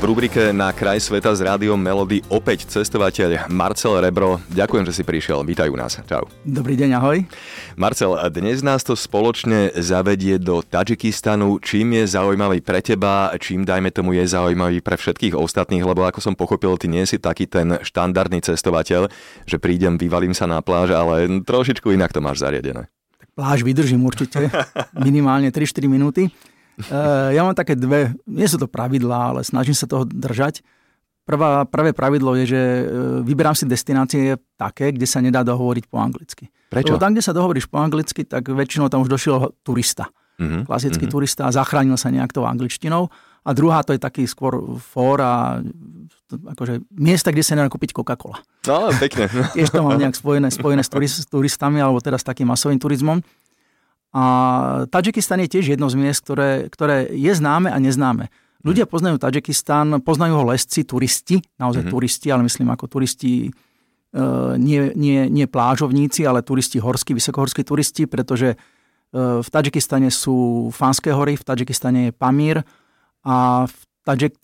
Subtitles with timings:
[0.00, 4.40] V rubrike Na kraj sveta s rádiom Melody opäť cestovateľ Marcel Rebro.
[4.48, 5.44] Ďakujem, že si prišiel.
[5.44, 6.00] Vítajú nás.
[6.08, 6.24] Čau.
[6.40, 7.28] Dobrý deň, ahoj.
[7.76, 11.60] Marcel, dnes nás to spoločne zavedie do Tadžikistanu.
[11.60, 16.24] Čím je zaujímavý pre teba, čím dajme tomu je zaujímavý pre všetkých ostatných, lebo ako
[16.24, 19.12] som pochopil, ty nie si taký ten štandardný cestovateľ,
[19.44, 22.88] že prídem, vyvalím sa na pláž, ale trošičku inak to máš zariadené.
[23.36, 24.48] Pláž vydržím určite,
[24.96, 26.32] minimálne 3-4 minúty.
[26.78, 30.62] Uh, ja mám také dve, nie sú to pravidlá, ale snažím sa toho držať.
[31.26, 32.84] Prvá, prvé pravidlo je, že uh,
[33.26, 36.48] vyberám si destinácie také, kde sa nedá dohovoriť po anglicky.
[36.70, 36.94] Prečo?
[36.94, 40.08] Lebo tam, kde sa dohovoríš po anglicky, tak väčšinou tam už došiel turista.
[40.40, 41.14] Uh-huh, Klasický uh-huh.
[41.20, 43.12] turista a zachránil sa nejak tou angličtinou.
[43.40, 45.64] A druhá to je taký skôr fór a
[46.30, 48.40] akože miesta, kde sa nedá kúpiť Coca-Cola.
[48.68, 49.32] No, pekne.
[49.56, 53.24] Tiež to mám nejak spojené, spojené s turistami alebo teda s takým masovým turizmom.
[54.10, 54.24] A
[54.90, 58.26] Tadžikistan je tiež jedno z miest, ktoré, ktoré je známe a neznáme.
[58.60, 58.90] Ľudia mhm.
[58.90, 61.94] poznajú Tadžikistan, poznajú ho lesci, turisti, naozaj mm-hmm.
[61.94, 63.50] turisti, ale myslím ako turisti, e,
[64.60, 68.56] nie, nie, nie plážovníci, ale turisti horskí, vysokohorskí turisti, pretože e,
[69.40, 72.60] v Tadžikistane sú Fanské hory, v Tadžikistane je Pamír
[73.24, 74.36] a v Tadžik,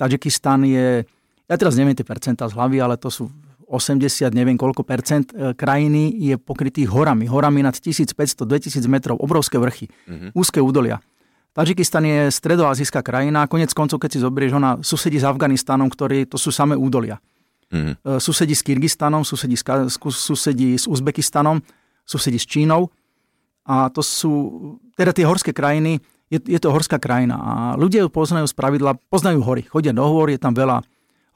[0.65, 1.05] je,
[1.45, 3.29] ja teraz neviem tie percentá z hlavy, ale to sú
[3.67, 7.27] 80, neviem koľko percent e, krajiny je pokrytých horami.
[7.27, 10.31] Horami nad 1500-2000 metrov, obrovské vrchy, mm-hmm.
[10.39, 11.03] úzke údolia.
[11.57, 16.37] Tadžikistan je stredoazijská krajina, konec koncov, keď si zoberieš, ona susedí s Afganistanom, ktorý to
[16.37, 17.17] sú samé údolia.
[17.73, 18.23] Mm-hmm.
[18.23, 19.65] Susedí s Kyrgyzstanom, susedí s,
[19.99, 21.59] susedí s Uzbekistanom,
[22.05, 22.93] susedí s Čínou.
[23.67, 24.31] A to sú,
[24.95, 25.99] teda tie horské krajiny,
[26.31, 27.39] je, je to horská krajina.
[27.39, 30.83] A ľudia ju poznajú z pravidla, poznajú hory, chodia do hôr, je tam veľa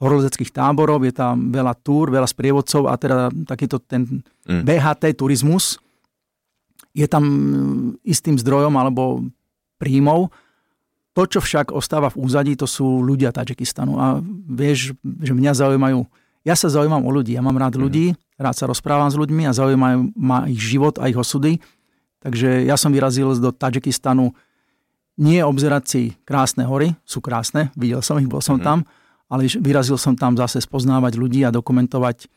[0.01, 4.65] horolezeckých táborov, je tam veľa túr, veľa sprievodcov a teda takýto ten mm.
[4.65, 5.77] BHT turizmus
[6.91, 7.23] je tam
[8.03, 9.23] istým zdrojom alebo
[9.79, 10.33] príjmov.
[11.11, 13.99] To, čo však ostáva v úzadí, to sú ľudia Tadžikistanu.
[13.99, 14.05] A
[14.47, 16.07] vieš, že mňa zaujímajú,
[16.47, 17.81] ja sa zaujímam o ľudí, ja mám rád mm.
[17.83, 18.05] ľudí,
[18.39, 21.59] rád sa rozprávam s ľuďmi a zaujímajú ma ich život a ich osudy.
[22.23, 24.31] Takže ja som vyrazil do Tadžikistanu
[25.19, 28.63] nie obzerať si krásne hory, sú krásne, videl som ich, bol som mm.
[28.63, 28.87] tam,
[29.31, 32.27] ale vyrazil som tam zase spoznávať ľudí a dokumentovať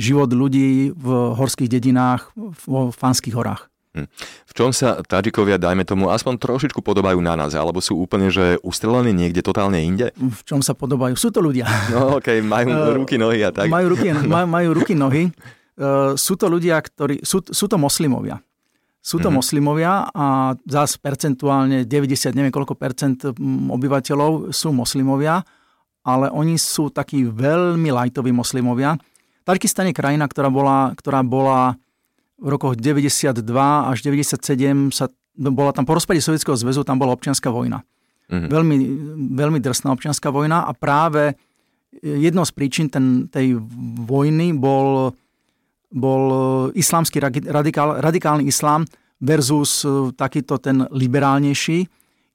[0.00, 2.32] život ľudí v horských dedinách,
[2.64, 3.68] vo Fanských horách.
[3.98, 4.06] Hm.
[4.46, 8.56] V čom sa Tadžikovia, dajme tomu, aspoň trošičku podobajú na nás, alebo sú úplne, že
[8.62, 10.14] ustrelení niekde totálne inde?
[10.14, 11.18] V čom sa podobajú?
[11.18, 11.66] Sú to ľudia.
[11.92, 13.66] No okej, okay, majú uh, ruky, nohy a tak.
[13.66, 15.34] Majú ruky, maj, majú ruky, nohy.
[15.74, 18.38] Uh, sú to ľudia, ktorí, sú, sú to moslimovia.
[18.98, 19.40] Sú to mm-hmm.
[19.40, 23.16] moslimovia a zás percentuálne 90, neviem koľko percent
[23.72, 25.40] obyvateľov sú moslimovia
[26.08, 28.96] ale oni sú takí veľmi lajtoví moslimovia.
[29.44, 31.76] Tadžikistan je krajina, ktorá bola, ktorá bola
[32.40, 33.44] v rokoch 92
[33.92, 37.84] až 97 sa, bola tam po rozpade Sovietskeho zväzu, tam bola občianská vojna.
[38.32, 38.48] Mm-hmm.
[38.48, 38.76] Veľmi,
[39.36, 41.36] veľmi drsná občianská vojna a práve
[42.00, 43.56] jednou z príčin ten, tej
[44.04, 45.12] vojny bol,
[45.92, 46.22] bol
[46.76, 48.84] islamský radikál, radikálny islám
[49.18, 49.82] versus
[50.14, 51.88] takýto ten liberálnejší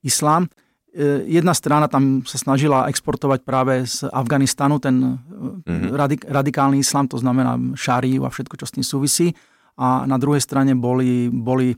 [0.04, 0.50] islám.
[0.94, 5.18] E, jedna strana tam sa snažila exportovať práve z Afganistanu ten
[5.66, 5.90] mm-hmm.
[5.90, 9.34] radik, radikálny islám, to znamená šáriu a všetko, čo s tým súvisí.
[9.74, 11.74] A na druhej strane boli, boli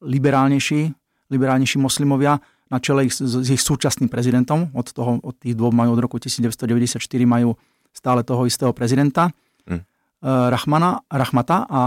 [0.00, 0.96] liberálnejší,
[1.28, 2.40] liberálnejší moslimovia
[2.72, 4.72] na čele ich, s ich súčasným prezidentom.
[4.72, 6.96] Od, toho, od tých dvoch majú od roku 1994
[7.28, 7.52] majú
[7.92, 9.28] stále toho istého prezidenta.
[9.68, 9.84] Mm.
[10.24, 11.82] Rahmana, Rahmata a,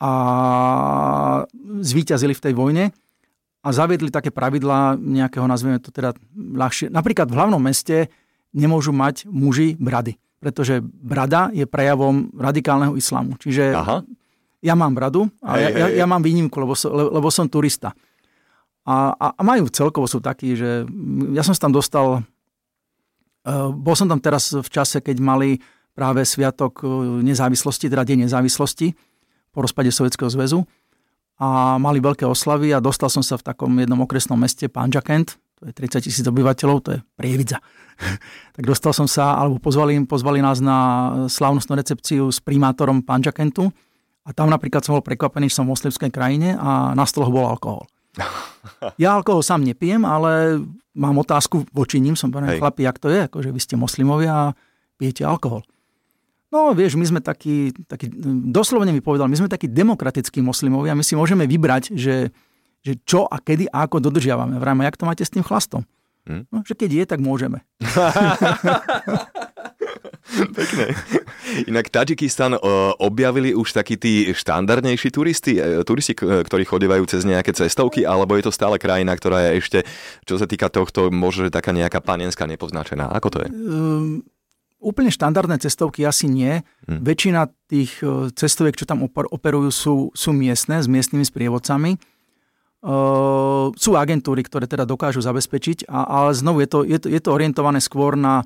[0.00, 0.10] a
[1.84, 2.84] zvíťazili v tej vojne
[3.60, 6.88] a zaviedli také pravidlá nejakého, nazveme to teda ľahšie.
[6.88, 8.08] Napríklad v hlavnom meste
[8.56, 13.36] nemôžu mať muži brady, pretože brada je prejavom radikálneho islamu.
[13.36, 14.00] Čiže Aha.
[14.64, 16.00] ja mám bradu a hej, ja, hej.
[16.00, 17.92] ja mám výnimku, lebo, lebo som turista.
[18.88, 20.88] A, a, a majú celkovo sú takí, že
[21.36, 22.24] ja som sa tam dostal,
[23.44, 25.60] uh, bol som tam teraz v čase, keď mali
[25.92, 26.80] práve Sviatok
[27.20, 28.96] nezávislosti, teda Deň nezávislosti
[29.52, 30.64] po rozpade Sovietskeho zväzu
[31.40, 35.68] a mali veľké oslavy a dostal som sa v takom jednom okresnom meste Panjakent, to
[35.68, 37.64] je 30 tisíc obyvateľov, to je prievidza.
[38.56, 40.78] tak dostal som sa, alebo pozvali, pozvali nás na
[41.32, 43.72] slávnostnú recepciu s primátorom Panjakentu
[44.28, 47.48] a tam napríklad som bol prekvapený, že som v moslimskej krajine a na stoloch bol
[47.48, 47.88] alkohol.
[49.00, 50.60] Ja alkohol sám nepijem, ale
[50.92, 54.46] mám otázku voči ním, som povedal, chlapi, jak to je, akože vy ste moslimovia a
[55.00, 55.64] pijete alkohol.
[56.50, 58.10] No vieš, my sme takí, takí,
[58.50, 62.34] doslovne mi povedal, my sme takí demokratickí moslimovia, my si môžeme vybrať, že,
[62.82, 64.58] že čo a kedy a ako dodržiavame.
[64.58, 65.86] Vrajme, jak to máte s tým chlastom?
[66.26, 66.50] Hm?
[66.50, 67.62] No, že keď je, tak môžeme.
[70.30, 70.94] Pekné.
[71.66, 72.54] Inak Tadžikistan
[73.02, 78.46] objavili už takí tí štandardnejší turisti, e, turisti, ktorí chodívajú cez nejaké cestovky, alebo je
[78.46, 79.78] to stále krajina, ktorá je ešte,
[80.26, 83.10] čo sa týka tohto, možno taká nejaká panenská nepoznačená.
[83.10, 83.48] Ako to je?
[83.50, 84.22] Um,
[84.80, 86.64] úplne štandardné cestovky asi nie.
[86.88, 87.04] Hmm.
[87.04, 92.00] Väčšina tých e, cestoviek, čo tam operujú, sú, sú miestne, s miestnymi sprievodcami.
[92.80, 97.20] Uh, sú agentúry, ktoré teda dokážu zabezpečiť, a, ale znovu je to, je, to, je
[97.20, 98.40] to orientované skôr na,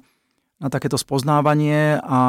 [0.58, 2.20] na takéto spoznávanie a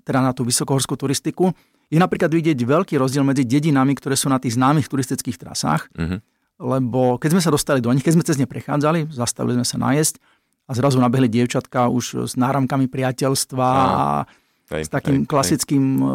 [0.00, 1.52] teda na tú vysokohorskú turistiku.
[1.92, 6.24] Je napríklad vidieť veľký rozdiel medzi dedinami, ktoré sú na tých známych turistických trasách, uh-huh.
[6.56, 9.76] lebo keď sme sa dostali do nich, keď sme cez ne prechádzali, zastavili sme sa
[9.76, 10.16] najesť
[10.70, 13.82] a zrazu nabehli dievčatka už s náramkami priateľstva a,
[14.70, 16.06] a s takým hej, klasickým hej.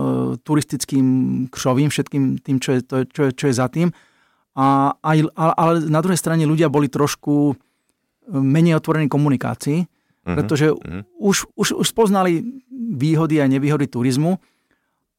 [0.47, 1.07] turistickým
[1.51, 3.91] kšovým, všetkým tým, čo je, to, čo je, čo je za tým.
[4.55, 7.53] A, aj, ale na druhej strane ľudia boli trošku e,
[8.31, 10.35] menej otvorení komunikácii, uh-huh.
[10.39, 11.03] pretože uh-huh.
[11.19, 14.39] Už, už, už spoznali výhody a nevýhody turizmu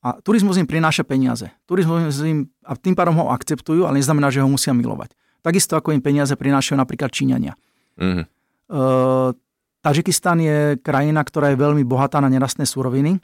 [0.00, 1.52] a turizmus im prináša peniaze.
[1.68, 5.12] Turizmus im, a tým pádom ho akceptujú, ale neznamená, že ho musia milovať.
[5.44, 7.52] Takisto ako im peniaze prinášajú napríklad Číňania.
[8.00, 8.24] Uh-huh.
[8.66, 9.32] Uh,
[9.80, 13.22] Tadžikistan je krajina, ktorá je veľmi bohatá na nerastné súroviny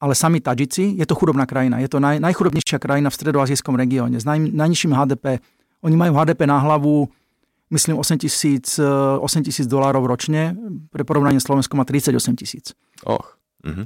[0.00, 4.16] ale sami Tadžici, je to chudobná krajina, je to naj, najchudobnejšia krajina v stredoazijskom regióne
[4.16, 5.44] s naj, najnižším HDP.
[5.84, 7.04] Oni majú HDP na hlavu,
[7.68, 10.56] myslím, 8 tisíc, 8 tisíc dolárov ročne,
[10.88, 12.72] pre porovnanie Slovensko má 38 tisíc.
[13.04, 13.36] Och.
[13.60, 13.84] Mhm.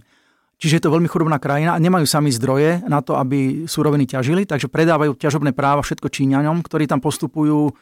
[0.55, 4.47] Čiže je to veľmi chudobná krajina a nemajú sami zdroje na to, aby súroviny ťažili,
[4.47, 7.75] takže predávajú ťažobné práva všetko Číňanom, ktorí tam postupujú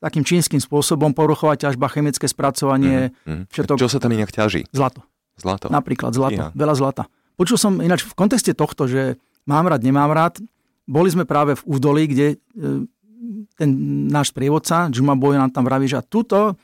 [0.00, 3.12] takým čínskym spôsobom, poruchová ťažba, chemické spracovanie.
[3.12, 3.52] Mm-hmm.
[3.52, 3.76] Všetko...
[3.76, 4.64] Čo sa tam inak ťaží?
[4.72, 5.04] Zlato.
[5.36, 5.68] Zlato.
[5.68, 6.50] Napríklad zlato.
[6.50, 6.56] Ja.
[6.56, 7.02] Veľa zlata.
[7.36, 9.16] Počul som ináč v kontexte tohto, že
[9.48, 10.40] mám rád, nemám rád,
[10.84, 12.36] boli sme práve v údolí, kde e,
[13.56, 13.70] ten
[14.10, 16.58] náš sprievodca, Boy, nám tam vraví, že túto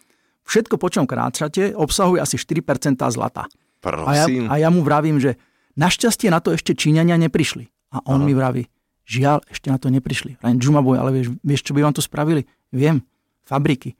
[0.44, 3.46] všetko, po čom kráčate, obsahuje asi 4% zlata.
[3.86, 5.38] A ja, a ja mu vravím, že
[5.78, 7.70] našťastie na to ešte Číňania neprišli.
[7.94, 8.26] A on Aha.
[8.26, 8.66] mi vraví,
[9.06, 10.42] žiaľ, ešte na to neprišli.
[10.42, 12.42] Len Boy, ale vieš, vieš, čo by vám to spravili?
[12.74, 13.00] Viem,
[13.46, 13.94] fabriky.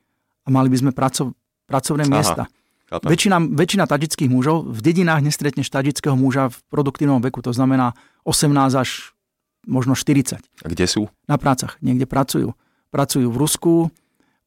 [0.46, 1.30] A mali by sme pracov,
[1.70, 2.12] pracovné Aha.
[2.12, 2.42] miesta.
[2.86, 8.54] Väčšina, väčšina tadžických mužov, v dedinách nestretneš tadžického muža v produktívnom veku, to znamená 18
[8.78, 9.10] až
[9.66, 10.38] možno 40.
[10.38, 11.10] A kde sú?
[11.26, 12.54] Na prácach, niekde pracujú.
[12.94, 13.74] Pracujú v Rusku,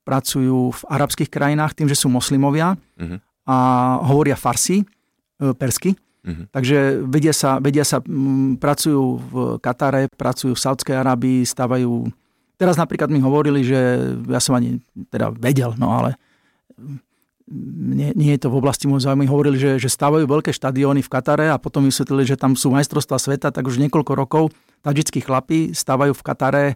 [0.07, 3.19] pracujú v arabských krajinách tým, že sú moslimovia uh-huh.
[3.43, 3.55] a
[4.07, 4.85] hovoria farsi, e,
[5.53, 5.93] persky.
[6.23, 6.47] Uh-huh.
[6.49, 12.07] Takže vedia sa, vedia sa m, pracujú v Katare, pracujú v Saudskej Arábii, stávajú...
[12.59, 13.79] Teraz napríklad mi hovorili, že
[14.27, 16.19] ja som ani teda vedel, no ale
[17.79, 21.09] nie, nie je to v oblasti môjho záujmu, hovorili, že, že stávajú veľké štadióny v
[21.09, 24.43] Katare a potom vysvetlili, že tam sú majstrovstvá sveta, tak už niekoľko rokov
[24.85, 26.75] tadžickí chlapi stávajú v Katare e,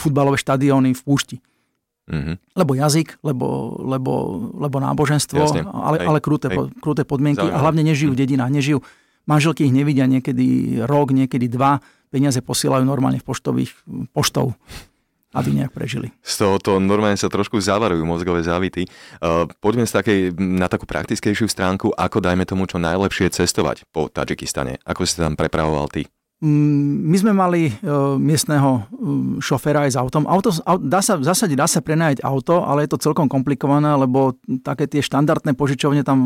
[0.00, 1.36] futbalové štadióny v púšti.
[2.10, 2.58] Mm-hmm.
[2.58, 4.12] Lebo jazyk, lebo, lebo,
[4.58, 5.62] lebo náboženstvo, Jasne.
[5.70, 6.66] ale, hej, ale kruté, hej.
[6.82, 7.62] kruté podmienky Zaujímavé.
[7.62, 8.22] a hlavne nežijú v mhm.
[8.26, 8.78] dedinách, nežijú.
[9.22, 11.78] Manželky ich nevidia niekedy rok, niekedy dva,
[12.10, 13.70] peniaze posielajú normálne v poštových
[14.10, 14.58] poštov
[15.32, 16.12] aby nejak prežili.
[16.20, 18.86] Z tohoto normálne sa trošku zavarujú mozgové závity.
[19.18, 24.12] Uh, poďme z takej, na takú praktickejšiu stránku, ako dajme tomu čo najlepšie cestovať po
[24.12, 24.78] Tadžikistane.
[24.84, 26.04] Ako si tam prepravoval ty?
[26.44, 30.28] Mm, my sme mali uh, miestneho um, šoféra aj s autom.
[30.28, 30.52] Auto,
[30.84, 34.84] dá sa, v zásade dá sa prenajať auto, ale je to celkom komplikované, lebo také
[34.84, 36.18] tie štandardné požičovne tam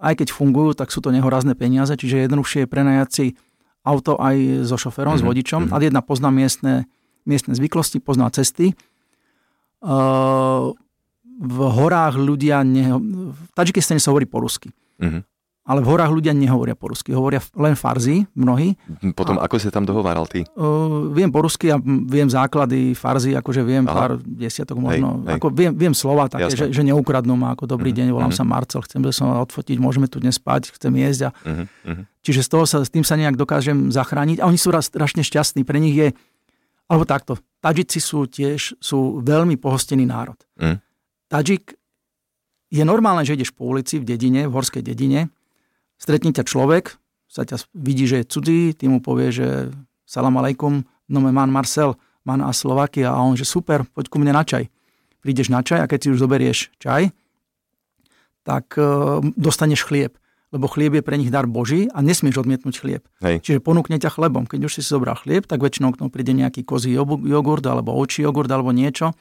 [0.00, 3.26] aj keď fungujú, tak sú to nehorazné peniaze, čiže jednoduchšie je prenajať si
[3.84, 5.20] auto aj so šoférom, mm-hmm.
[5.20, 5.60] s mhm, vodičom.
[5.68, 5.76] Mm-hmm.
[5.76, 6.88] A jedna pozná miestne
[7.24, 8.76] miestne zvyklosti, pozná cesty.
[11.34, 12.96] V horách ľudia, ne...
[13.34, 14.72] v Tadžikistane sa hovorí po rusky.
[15.02, 15.20] Uh-huh.
[15.64, 18.76] Ale v horách ľudia nehovoria po rusky, hovoria len farzi, mnohí.
[19.16, 20.44] Potom a, ako sa tam dohováral ty?
[20.52, 23.96] Uh, viem po rusky a viem základy farzi, akože viem Aha.
[23.96, 25.24] pár desiatok možno.
[25.24, 25.34] Hej, hej.
[25.40, 28.44] Ako viem, viem slova také, že, že neukradnú ma ako dobrý uh-huh, deň, volám uh-huh.
[28.44, 31.28] sa Marcel, chcem sa odfotiť, môžeme tu dnes spať, chcem jesť.
[31.28, 31.30] A...
[31.32, 32.04] Uh-huh.
[32.20, 34.44] Čiže z toho sa, s tým sa nejak dokážem zachrániť.
[34.44, 35.64] A oni sú strašne šťastní.
[35.64, 36.12] Pre nich je
[36.88, 40.36] alebo takto, Tadžici sú tiež sú veľmi pohostený národ.
[40.60, 40.84] Mm.
[41.32, 41.72] Tadžik
[42.68, 45.32] je normálne, že ideš po ulici v dedine, v horskej dedine,
[45.96, 49.72] stretne ťa človek, sa ťa vidí, že je cudzí, ty mu povie, že
[50.04, 51.96] salam alejkum, no me man Marcel,
[52.28, 54.68] man a Slovakia a on, že super, poď ku mne na čaj.
[55.24, 57.12] Prídeš na čaj a keď si už zoberieš čaj,
[58.44, 60.20] tak uh, dostaneš chlieb
[60.54, 63.02] lebo chlieb je pre nich dar Boží a nesmieš odmietnúť chlieb.
[63.18, 63.42] Hej.
[63.42, 64.46] Čiže ponúkne ťa chlebom.
[64.46, 67.90] Keď už si si zobral chlieb, tak väčšinou k tomu príde nejaký kozí jogurt alebo
[67.98, 69.18] očí jogurt alebo niečo.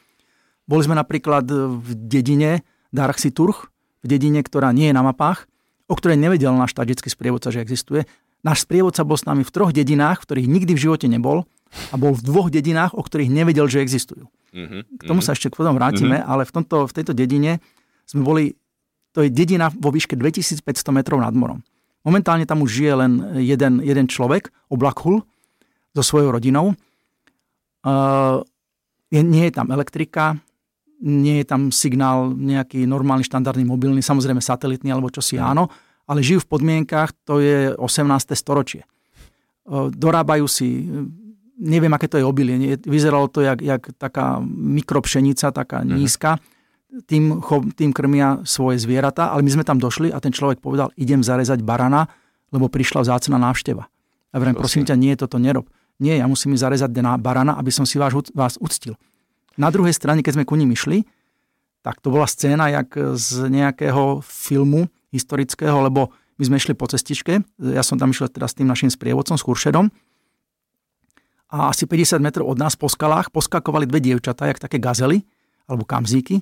[0.69, 2.61] Boli sme napríklad v dedine
[2.93, 3.73] Darksiturh,
[4.05, 5.49] v dedine, ktorá nie je na mapách,
[5.89, 8.05] o ktorej nevedel náš tadžický sprievodca, že existuje.
[8.45, 11.49] Náš sprievodca bol s nami v troch dedinách, v ktorých nikdy v živote nebol
[11.89, 14.29] a bol v dvoch dedinách, o ktorých nevedel, že existujú.
[14.53, 15.01] Mm-hmm.
[15.01, 16.29] K tomu sa ešte potom vrátime, mm-hmm.
[16.29, 17.57] ale v, tomto, v tejto dedine
[18.05, 18.43] sme boli,
[19.13, 21.61] to je dedina vo výške 2500 metrov nad morom.
[22.03, 25.23] Momentálne tam už žije len jeden, jeden človek, Oblakhul,
[25.93, 26.73] so svojou rodinou.
[27.85, 28.41] Uh,
[29.13, 30.35] je, nie je tam elektrika,
[31.03, 35.43] nie je tam signál nejaký normálny, štandardný, mobilný, samozrejme satelitný alebo čosi mm.
[35.43, 35.69] áno,
[36.09, 38.33] ale žijú v podmienkach, to je 18.
[38.33, 38.87] storočie.
[39.91, 40.87] Dorábajú si,
[41.59, 45.91] neviem, aké to je obilie, vyzeralo to jak, jak taká mikropšenica, taká mm.
[45.91, 46.39] nízka,
[47.09, 47.41] tým,
[47.73, 51.65] tým krmia svoje zvieratá, ale my sme tam došli a ten človek povedal, idem zarezať
[51.65, 52.05] barana,
[52.53, 53.89] lebo prišla vzácna návšteva.
[54.33, 55.69] A vrem, prosím ťa, nie, toto nerob.
[55.97, 58.97] Nie, ja musím zarezať na barana, aby som si vás, vás uctil.
[59.57, 61.05] Na druhej strane, keď sme ku ním išli,
[61.85, 66.09] tak to bola scéna jak z nejakého filmu, historického, lebo
[66.41, 69.45] my sme išli po cestičke, ja som tam išiel teraz s tým našim sprievodcom, s
[69.45, 69.93] Churšedom,
[71.53, 75.21] a asi 50 metrov od nás po skalách poskakovali dve dievčatá, jak také gazely,
[75.69, 76.41] alebo kamzíky,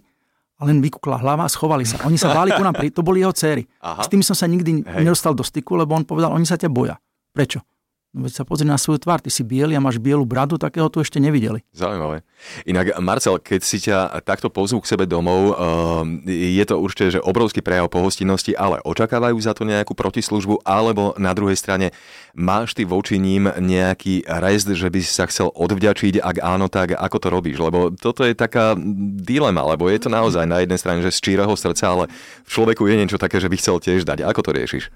[0.62, 1.98] a len vykukla hlava a schovali sa.
[2.06, 3.66] Oni sa báli ku nám, to boli jeho céry.
[3.82, 4.06] Aha.
[4.06, 5.02] S tými som sa nikdy Hej.
[5.02, 7.02] nedostal do styku, lebo on povedal, oni sa ťa boja.
[7.34, 7.66] Prečo?
[8.12, 10.92] No veď sa pozri na svoju tvár, ty si biely a máš bielu bradu, takého
[10.92, 11.64] tu ešte nevideli.
[11.72, 12.28] Zaujímavé.
[12.68, 17.20] Inak, Marcel, keď si ťa takto pozvú k sebe domov, ehm, je to určite že
[17.24, 21.96] obrovský prejav pohostinnosti, ale očakávajú za to nejakú protislužbu, alebo na druhej strane
[22.36, 26.92] máš ty voči ním nejaký rest, že by si sa chcel odvďačiť, ak áno, tak
[27.00, 27.64] ako to robíš?
[27.64, 28.76] Lebo toto je taká
[29.24, 32.12] dilema, lebo je to naozaj na jednej strane, že z číreho srdca, ale
[32.44, 34.28] v človeku je niečo také, že by chcel tiež dať.
[34.28, 34.92] Ako to riešiš?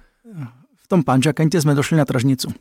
[0.84, 2.52] V tom pančakente sme došli na tržnicu.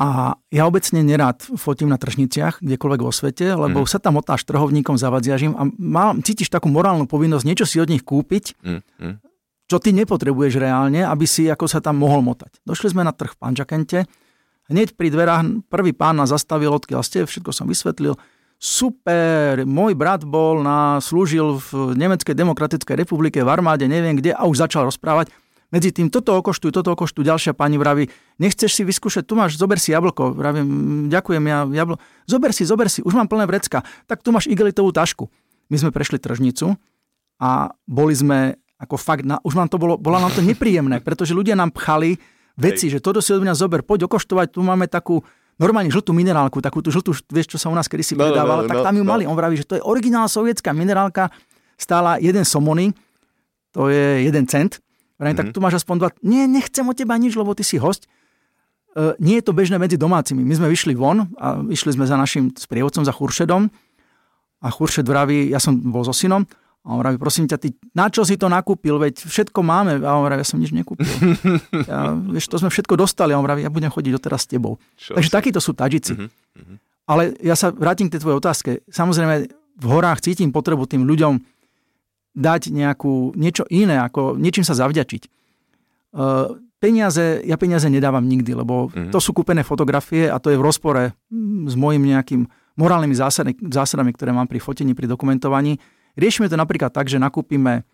[0.00, 3.88] A ja obecne nerád fotím na tržniciach, kdekoľvek vo svete, lebo mm.
[3.88, 8.00] sa tam otáš trhovníkom, zavadziažím a má, cítiš takú morálnu povinnosť niečo si od nich
[8.00, 9.20] kúpiť, mm.
[9.68, 12.64] čo ty nepotrebuješ reálne, aby si ako sa tam mohol motať.
[12.64, 14.08] Došli sme na trh v Pančakente,
[14.72, 18.16] hneď pri dverách prvý pán nás zastavil, odkiaľ ste, všetko som vysvetlil.
[18.56, 24.48] Super, môj brat bol na, slúžil v Nemeckej demokratickej republike, v armáde, neviem kde, a
[24.48, 25.28] už začal rozprávať
[25.70, 28.10] medzi tým toto okoštuj, toto okoštuj, ďalšia pani vraví,
[28.42, 30.34] nechceš si vyskúšať, tu máš, zober si jablko.
[30.34, 31.96] Vravím, ďakujem, ja jablo.
[32.26, 33.86] Zober si, zober si, už mám plné vrecka.
[34.10, 35.30] Tak tu máš igelitovú tašku.
[35.70, 36.74] My sme prešli tržnicu
[37.38, 41.30] a boli sme ako fakt, na, už nám to bolo, bolo nám to nepríjemné, pretože
[41.30, 42.18] ľudia nám pchali
[42.58, 42.98] veci, Hej.
[42.98, 45.22] že toto si od mňa zober, poď okoštovať, tu máme takú
[45.60, 48.66] normálne žltú minerálku, takú tú žltú, vieš, čo sa u nás kedysi no, predávala, no,
[48.66, 49.10] no, tak tam ju no.
[49.12, 49.22] mali.
[49.28, 51.28] On vraví, že to je originálna sovietská minerálka,
[51.76, 52.90] stála jeden somony,
[53.70, 54.80] to je jeden cent
[55.20, 55.52] Vrajím, mm-hmm.
[55.52, 56.08] tak tu máš aspoň dva.
[56.24, 58.08] Nie, nechcem od teba nič, lebo ty si host.
[58.96, 60.40] Uh, nie je to bežné medzi domácimi.
[60.40, 63.68] My sme vyšli von a išli sme za našim sprievodcom, za Churšedom.
[64.64, 66.48] A Churšed vraví, ja som bol so synom,
[66.80, 68.96] a on vraví, prosím ťa, ty na čo si to nakúpil?
[68.96, 70.00] Veď všetko máme.
[70.00, 71.04] A on vraví, ja som nič nekúpil.
[71.90, 73.36] Ja, vieš, to sme všetko dostali.
[73.36, 74.80] A on vraví, ja budem chodiť doteraz s tebou.
[74.96, 75.34] Čo Takže si?
[75.34, 76.16] takíto sú tadžici.
[76.16, 76.76] Mm-hmm.
[77.04, 78.70] Ale ja sa vrátim k tej tvojej otázke.
[78.88, 79.34] Samozrejme,
[79.76, 81.36] v horách cítim potrebu tým ľuďom
[82.34, 85.22] dať nejakú, niečo iné, ako niečím sa zavďačiť.
[86.10, 89.10] Uh, peniaze, ja peniaze nedávam nikdy, lebo mm-hmm.
[89.14, 92.46] to sú kúpené fotografie a to je v rozpore mm, s mojim nejakým
[92.78, 95.78] morálnymi zásady, zásadami, ktoré mám pri fotení, pri dokumentovaní.
[96.18, 97.86] Riešime to napríklad tak, že nakúpime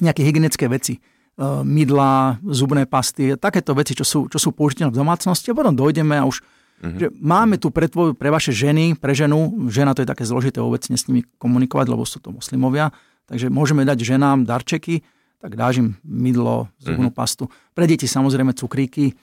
[0.00, 5.00] nejaké hygienické veci, uh, mydla, zubné pasty, takéto veci, čo sú, čo sú použiteľné v
[5.00, 6.40] domácnosti a potom dojdeme a už
[6.82, 6.98] Mm-hmm.
[6.98, 10.58] Že máme tu pre, tvoj, pre vaše ženy, pre ženu, žena to je také zložité
[10.58, 12.90] obecne s nimi komunikovať, lebo sú to moslimovia,
[13.32, 15.00] Takže môžeme dať ženám darčeky,
[15.40, 17.16] tak dáš im mydlo, zubnú mm-hmm.
[17.16, 17.48] pastu.
[17.72, 19.16] Pre deti samozrejme cukríky.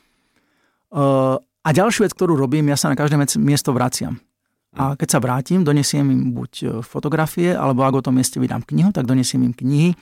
[0.89, 4.17] Uh, a ďalšiu vec, ktorú robím, ja sa na každé miesto vraciam.
[4.73, 4.95] A mhm.
[5.01, 8.93] keď sa vrátim, donesiem im buď e, fotografie, alebo ak o tom mieste vydám knihu,
[8.93, 9.97] tak donesiem im knihy.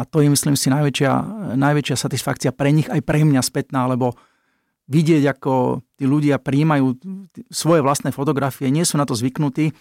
[0.00, 1.12] A to je, myslím si, najväčšia,
[1.60, 4.16] najväčšia satisfakcia pre nich, aj pre mňa spätná, lebo
[4.88, 6.96] vidieť, ako tí ľudia príjmajú
[7.52, 9.76] svoje vlastné fotografie, nie sú na to zvyknutí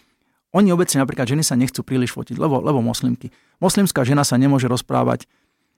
[0.56, 3.34] oni obecne napríklad ženy sa nechcú príliš fotiť, lebo, lebo moslimky.
[3.60, 5.28] Moslimská žena sa nemôže rozprávať,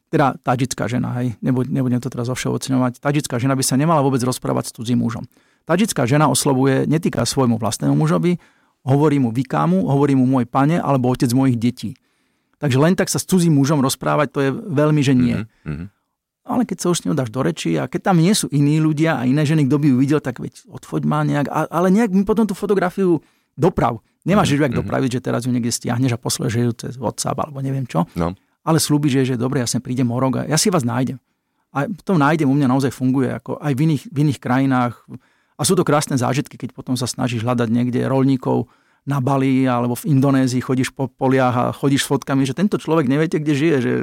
[0.09, 4.69] teda tadžická žena, hej, nebudem, to teraz ovšeobecňovať, tadžická žena by sa nemala vôbec rozprávať
[4.69, 5.25] s cudzím mužom.
[5.69, 8.41] Tadžická žena oslovuje, netýka svojmu vlastnému mužovi,
[8.85, 11.93] hovorí mu vykámu, hovorí mu môj pane alebo otec mojich detí.
[12.57, 15.37] Takže len tak sa s cudzím mužom rozprávať, to je veľmi, že nie.
[15.63, 15.87] Mm-hmm.
[16.49, 18.81] Ale keď sa už s ňou dáš do reči a keď tam nie sú iní
[18.81, 22.09] ľudia a iné ženy, kto by ju videl, tak veď odfoď ma nejak, ale nejak
[22.09, 23.21] mi potom tú fotografiu
[23.59, 23.99] doprav.
[24.23, 24.71] Nemáš mm-hmm.
[24.71, 28.07] ju dopraviť, že teraz ju niekde stiahneš a posleš ju cez WhatsApp alebo neviem čo.
[28.15, 28.31] No.
[28.63, 31.19] Ale slúbiš, že, že dobre, ja sem prídem o rok a ja si vás nájdem.
[31.69, 34.93] A to nájdem u mňa naozaj funguje, ako aj v iných, v iných krajinách.
[35.59, 38.71] A sú to krásne zážitky, keď potom sa snažíš hľadať niekde rolníkov
[39.07, 43.07] na Bali alebo v Indonézii, chodíš po poliach a chodíš s fotkami, že tento človek
[43.07, 43.93] neviete, kde žije, že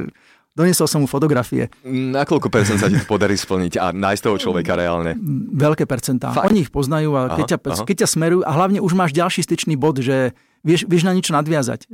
[0.57, 1.69] doniesol som mu fotografie.
[1.85, 5.13] Na koľko percent sa ti to podarí splniť a nájsť toho človeka reálne?
[5.53, 6.33] Veľké percentá.
[6.33, 6.49] Fakt?
[6.49, 7.85] Oni ich poznajú a keď, Aha, ťa, aha.
[7.85, 10.33] keď ťa smerujú a hlavne už máš ďalší styčný bod, že
[10.65, 11.87] vieš, vieš na niečo nadviazať.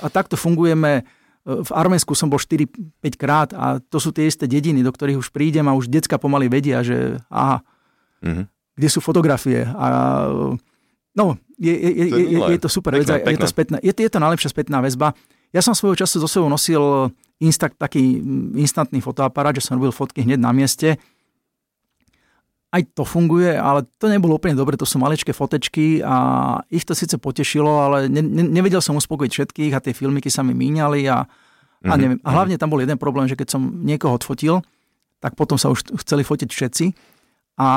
[0.00, 1.04] A takto fungujeme.
[1.46, 2.74] V Arménsku som bol 4-5
[3.14, 6.50] krát a to sú tie isté dediny, do ktorých už prídem a už decka pomaly
[6.50, 7.62] vedia, že aha,
[8.24, 8.48] Mhm.
[8.74, 9.62] kde sú fotografie.
[9.62, 9.86] A,
[11.14, 14.10] no, je, je, je, To je je, to super vec, je to, spätná, je, je
[14.10, 15.14] to najlepšia spätná väzba.
[15.54, 19.92] Ja som svojho času zo sebou nosil Insta, taký mm, instantný fotoaparát, že som robil
[19.92, 20.96] fotky hneď na mieste.
[22.72, 26.16] Aj to funguje, ale to nebolo úplne dobre, to sú maličké fotečky a
[26.68, 30.40] ich to síce potešilo, ale ne, ne, nevedel som uspokojiť všetkých a tie filmiky sa
[30.40, 31.24] mi míňali a, a,
[31.86, 32.20] Mhm, neviem.
[32.24, 34.64] a hlavne tam bol jeden problém, že keď som niekoho odfotil,
[35.20, 36.84] tak potom sa už chceli fotiť všetci
[37.60, 37.68] a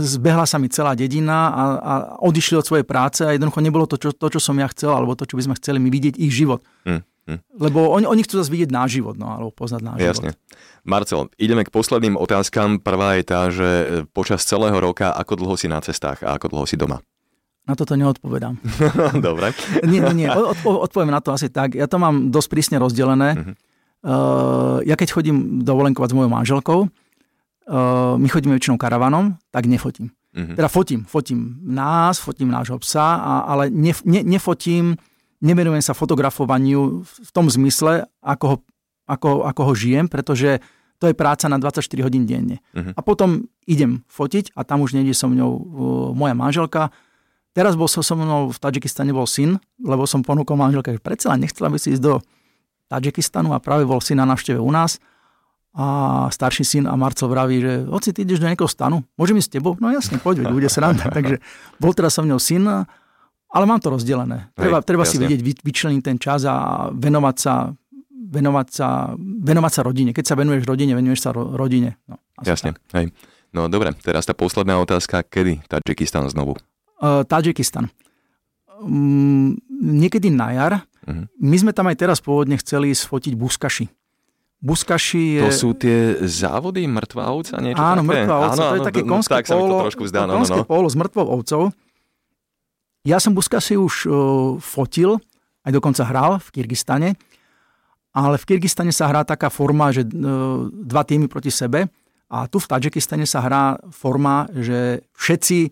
[0.00, 1.92] zbehla sa mi celá dedina a, a
[2.24, 5.12] odišli od svojej práce a jednoducho nebolo to čo, to, čo som ja chcel, alebo
[5.12, 6.64] to, čo by sme chceli my vidieť ich život.
[6.88, 7.38] Hm, hm.
[7.60, 10.08] Lebo oni, oni chcú zase vidieť náš život, no, alebo poznať náš život.
[10.08, 10.30] Jasne.
[10.88, 12.80] Marcel, ideme k posledným otázkam.
[12.80, 16.56] Prvá je tá, že e, počas celého roka, ako dlho si na cestách a ako
[16.56, 17.04] dlho si doma?
[17.66, 18.62] Na toto neodpovedám.
[19.26, 19.50] Dobre.
[19.90, 20.28] Nie, nie, nie.
[20.30, 21.74] Odpo- odpoviem na to asi tak.
[21.74, 23.34] Ja to mám dosť prísne rozdelené.
[23.34, 23.54] Mhm.
[24.06, 26.78] Uh, ja keď chodím dovolenkovať s mojou manželkou,
[27.70, 30.10] uh, my chodíme väčšinou karavanom, tak nefotím.
[30.36, 30.54] Mhm.
[30.56, 31.04] Teda fotím.
[31.08, 34.96] Fotím nás, fotím nášho psa, a, ale nef, ne, nefotím,
[35.40, 38.56] nevenujem sa fotografovaniu v tom zmysle, ako ho,
[39.08, 40.60] ako, ako ho žijem, pretože
[40.96, 42.60] to je práca na 24 hodín denne.
[42.76, 42.96] Mhm.
[42.96, 45.62] A potom idem fotiť a tam už nejde so mňou uh,
[46.12, 46.92] moja manželka.
[47.56, 51.32] Teraz bol so, so mnou v Tadžikistane bol syn, lebo som ponúkol manželke, že predsa
[51.40, 52.20] nechcela by si ísť do
[52.92, 55.00] Tadžikistanu a práve bol syn na návšteve u nás.
[55.76, 55.86] A
[56.32, 59.54] starší syn a Marcel vraví, že oci, ty ideš do nejakého stanu, môžem ísť s
[59.60, 59.76] tebou?
[59.76, 61.04] No jasne, poď, veď bude sranda.
[61.16, 61.36] Takže
[61.76, 62.64] bol teraz so mnou syn,
[63.52, 64.48] ale mám to rozdelené.
[64.56, 67.76] Treba, Hej, treba si vedieť vy- vyčleniť ten čas a venovať sa,
[68.08, 70.10] venovať sa, venovať sa rodine.
[70.16, 72.00] Keď sa venuješ rodine, venuješ sa ro- rodine.
[72.08, 72.72] No, Jasne.
[72.72, 72.96] tak.
[72.96, 73.06] Hej.
[73.52, 75.28] No dobre, teraz tá posledná otázka.
[75.28, 76.56] Kedy Tadžikistan znovu?
[77.00, 77.92] Uh, Tadžikistan.
[78.80, 80.72] Um, niekedy na jar.
[81.04, 81.28] Mhm.
[81.36, 83.88] My sme tam aj teraz pôvodne chceli sfotiť buskaši.
[84.56, 85.42] Buskaši je...
[85.44, 87.60] To sú tie závody mŕtva ovca?
[87.60, 88.08] Niečo Áno, také?
[88.08, 90.32] mŕtva ovca, Áno, to je áno, také no, konské tak polo, to trošku zdá, no,
[90.32, 90.66] no, konské no.
[90.66, 91.62] polo s mŕtvou ovcou.
[93.06, 94.14] Ja som buskaši už uh,
[94.58, 95.20] fotil,
[95.62, 97.14] aj dokonca hral v Kyrgyzstane,
[98.16, 101.92] ale v Kyrgyzstane sa hrá taká forma, že uh, dva týmy proti sebe
[102.26, 105.70] a tu v Tadžikistane sa hrá forma, že všetci,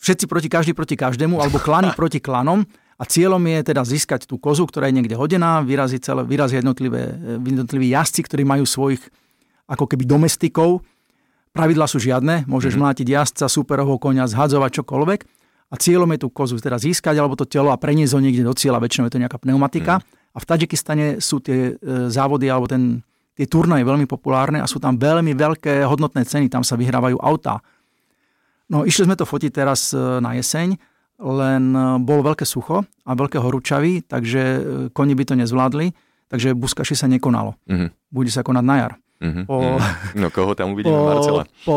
[0.00, 2.64] všetci proti každý proti každému, alebo klany proti klanom
[2.98, 7.14] a cieľom je teda získať tú kozu, ktorá je niekde hodená, vyraziť celé, vyrazia jednotlivé,
[7.38, 8.98] jednotliví jazdci, ktorí majú svojich
[9.70, 10.82] ako keby domestikov.
[11.54, 12.82] Pravidla sú žiadne, môžeš mm-hmm.
[12.82, 15.20] mlátiť jazdca, superovho konia, zhadzovať čokoľvek.
[15.68, 18.56] A cieľom je tú kozu teda získať, alebo to telo a preniesť ho niekde do
[18.56, 20.00] cieľa, väčšinou je to nejaká pneumatika.
[20.00, 20.04] Mm.
[20.34, 23.04] A v Tadžikistane sú tie e, závody, alebo ten,
[23.38, 27.60] tie turnaje veľmi populárne a sú tam veľmi veľké hodnotné ceny, tam sa vyhrávajú autá.
[28.72, 30.74] No išli sme to fotiť teraz e, na jeseň,
[31.18, 35.90] len e, bolo veľké sucho a veľké horúčavy, takže e, koni by to nezvládli,
[36.26, 37.58] takže buskaši sa nekonalo.
[37.64, 38.92] Mhm, Bude sa konať na jar.
[39.18, 39.78] mhm, Po- mhm.
[40.16, 41.42] No koho tam uvidíme, Po, Marcela?
[41.62, 41.76] po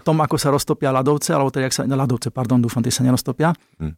[0.00, 3.00] tom, ako sa roztopia ľadovce, alebo teda, jak sa, no, ľadovce, pardon, dúfam, tie sa
[3.00, 3.94] neroztopia, Hm.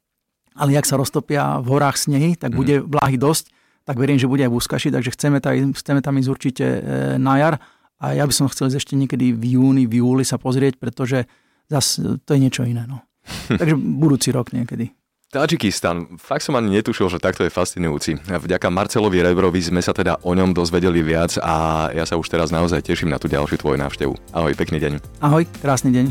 [0.55, 2.57] ale jak sa roztopia v horách snehy, tak Mhm.
[2.57, 3.49] bude vláhy dosť,
[3.83, 6.81] tak verím, že bude aj v úskaši, takže chceme, tam, chceme tam ísť určite e,
[7.17, 7.55] na jar
[7.97, 11.25] a ja by som chcel ísť ešte niekedy v júni, v júli sa pozrieť, pretože
[11.67, 12.85] zas e, to je niečo iné.
[12.85, 13.01] No.
[13.61, 14.93] takže budúci rok niekedy.
[15.35, 18.23] Tadžikistan, fakt som ani netušil, že takto je fascinujúci.
[18.23, 22.55] Vďaka Marcelovi Rebrovi sme sa teda o ňom dozvedeli viac a ja sa už teraz
[22.55, 24.15] naozaj teším na tú ďalšiu tvoju návštevu.
[24.31, 24.93] Ahoj, pekný deň.
[25.19, 26.07] Ahoj, krásny deň.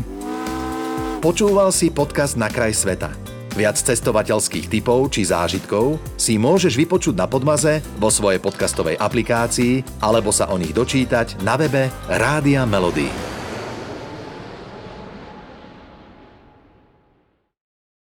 [1.24, 3.08] Počúval si podcast Na kraj sveta.
[3.56, 10.36] Viac cestovateľských typov či zážitkov si môžeš vypočuť na Podmaze vo svojej podcastovej aplikácii alebo
[10.36, 13.08] sa o nich dočítať na webe Rádia Melody.